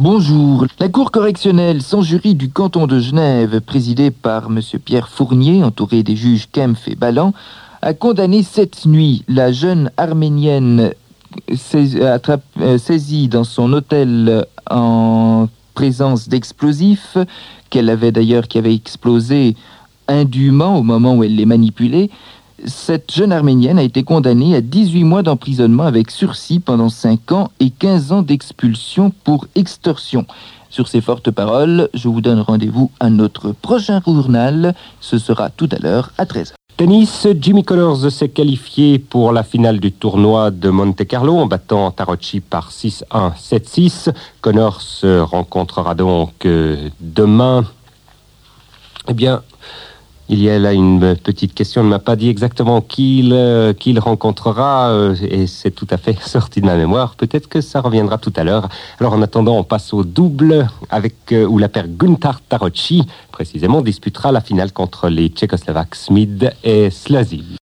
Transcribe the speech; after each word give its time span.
Bonjour. 0.00 0.66
La 0.80 0.88
Cour 0.88 1.12
correctionnelle 1.12 1.80
sans 1.80 2.02
jury 2.02 2.34
du 2.34 2.50
canton 2.50 2.88
de 2.88 2.98
Genève, 2.98 3.60
présidée 3.60 4.10
par 4.10 4.46
M. 4.46 4.60
Pierre 4.84 5.08
Fournier, 5.08 5.62
entouré 5.62 6.02
des 6.02 6.16
juges 6.16 6.48
Kempf 6.50 6.88
et 6.88 6.96
Ballan, 6.96 7.32
a 7.80 7.94
condamné 7.94 8.42
cette 8.42 8.86
nuit 8.86 9.22
la 9.28 9.52
jeune 9.52 9.92
arménienne 9.96 10.90
euh, 11.76 12.78
saisie 12.78 13.28
dans 13.28 13.44
son 13.44 13.72
hôtel 13.72 14.44
en 14.68 15.46
présence 15.74 16.28
d'explosifs, 16.28 17.16
qu'elle 17.70 17.88
avait 17.88 18.10
d'ailleurs, 18.10 18.48
qui 18.48 18.58
avait 18.58 18.74
explosé 18.74 19.54
indûment 20.08 20.76
au 20.76 20.82
moment 20.82 21.14
où 21.14 21.22
elle 21.22 21.36
les 21.36 21.46
manipulait, 21.46 22.10
cette 22.64 23.12
jeune 23.12 23.32
Arménienne 23.32 23.78
a 23.78 23.82
été 23.82 24.02
condamnée 24.02 24.54
à 24.54 24.60
18 24.60 25.04
mois 25.04 25.22
d'emprisonnement 25.22 25.84
avec 25.84 26.10
sursis 26.10 26.60
pendant 26.60 26.88
5 26.88 27.32
ans 27.32 27.50
et 27.60 27.70
15 27.70 28.12
ans 28.12 28.22
d'expulsion 28.22 29.12
pour 29.24 29.46
extorsion. 29.54 30.26
Sur 30.70 30.88
ces 30.88 31.00
fortes 31.00 31.30
paroles, 31.30 31.88
je 31.94 32.08
vous 32.08 32.20
donne 32.20 32.40
rendez-vous 32.40 32.90
à 32.98 33.10
notre 33.10 33.52
prochain 33.52 34.00
journal. 34.04 34.74
Ce 35.00 35.18
sera 35.18 35.50
tout 35.50 35.68
à 35.70 35.78
l'heure 35.78 36.10
à 36.18 36.24
13h. 36.24 36.54
Tennis, 36.76 37.28
Jimmy 37.40 37.62
Connors 37.62 38.10
s'est 38.10 38.30
qualifié 38.30 38.98
pour 38.98 39.30
la 39.30 39.44
finale 39.44 39.78
du 39.78 39.92
tournoi 39.92 40.50
de 40.50 40.70
Monte 40.70 41.06
Carlo 41.06 41.36
en 41.36 41.46
battant 41.46 41.92
Tarocci 41.92 42.40
par 42.40 42.72
6-1, 42.72 43.04
7-6. 43.36 44.12
Connors 44.40 44.80
se 44.80 45.20
rencontrera 45.20 45.94
donc 45.94 46.44
euh, 46.46 46.88
demain. 46.98 47.64
Eh 49.06 49.14
bien, 49.14 49.42
il 50.28 50.42
y 50.42 50.48
a 50.48 50.58
là 50.58 50.72
une 50.72 51.16
petite 51.16 51.54
question. 51.54 51.82
Il 51.82 51.84
ne 51.84 51.90
m'a 51.90 51.98
pas 51.98 52.16
dit 52.16 52.28
exactement 52.28 52.80
qui 52.80 53.20
il, 53.20 53.98
rencontrera 53.98 54.90
euh, 54.90 55.14
et 55.22 55.46
c'est 55.46 55.70
tout 55.70 55.86
à 55.90 55.96
fait 55.96 56.18
sorti 56.26 56.60
de 56.60 56.66
ma 56.66 56.76
mémoire. 56.76 57.14
Peut-être 57.16 57.48
que 57.48 57.60
ça 57.60 57.80
reviendra 57.80 58.18
tout 58.18 58.32
à 58.36 58.44
l'heure. 58.44 58.68
Alors 59.00 59.12
en 59.12 59.22
attendant, 59.22 59.56
on 59.56 59.64
passe 59.64 59.92
au 59.92 60.02
double 60.02 60.68
avec 60.90 61.32
euh, 61.32 61.46
où 61.46 61.58
la 61.58 61.68
paire 61.68 61.88
Gunther 61.88 62.40
Tarocci 62.48 63.06
précisément 63.32 63.82
disputera 63.82 64.32
la 64.32 64.40
finale 64.40 64.72
contre 64.72 65.08
les 65.08 65.28
Tchécoslovaques 65.28 65.94
Smid 65.94 66.52
et 66.62 66.90
Slazy. 66.90 67.44